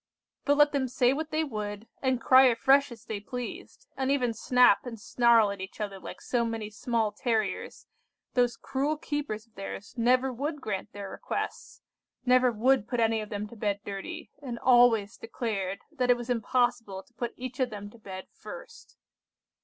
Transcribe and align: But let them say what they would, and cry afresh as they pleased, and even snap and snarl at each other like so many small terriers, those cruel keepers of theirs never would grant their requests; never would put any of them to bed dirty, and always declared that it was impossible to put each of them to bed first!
But 0.45 0.57
let 0.57 0.71
them 0.71 0.87
say 0.87 1.13
what 1.13 1.29
they 1.29 1.43
would, 1.43 1.87
and 2.01 2.19
cry 2.19 2.45
afresh 2.47 2.91
as 2.91 3.05
they 3.05 3.19
pleased, 3.19 3.85
and 3.95 4.09
even 4.09 4.33
snap 4.33 4.83
and 4.83 4.99
snarl 4.99 5.51
at 5.51 5.61
each 5.61 5.79
other 5.79 5.99
like 5.99 6.21
so 6.21 6.43
many 6.43 6.71
small 6.71 7.11
terriers, 7.11 7.85
those 8.33 8.57
cruel 8.57 8.97
keepers 8.97 9.45
of 9.45 9.53
theirs 9.53 9.93
never 9.99 10.33
would 10.33 10.59
grant 10.59 10.91
their 10.91 11.11
requests; 11.11 11.83
never 12.25 12.51
would 12.51 12.87
put 12.87 12.99
any 12.99 13.21
of 13.21 13.29
them 13.29 13.47
to 13.49 13.55
bed 13.55 13.81
dirty, 13.85 14.31
and 14.41 14.57
always 14.57 15.17
declared 15.17 15.81
that 15.91 16.09
it 16.09 16.17
was 16.17 16.31
impossible 16.31 17.03
to 17.03 17.13
put 17.13 17.35
each 17.37 17.59
of 17.59 17.69
them 17.69 17.91
to 17.91 17.99
bed 17.99 18.25
first! 18.33 18.97